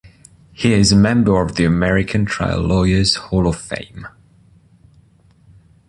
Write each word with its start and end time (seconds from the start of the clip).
He 0.51 0.73
is 0.73 0.91
a 0.91 0.95
member 0.95 1.39
of 1.43 1.57
the 1.57 1.65
American 1.65 2.25
Trial 2.25 2.59
Lawyers 2.61 3.13
Hall 3.17 3.45
of 3.45 3.55
Fame. 3.61 4.07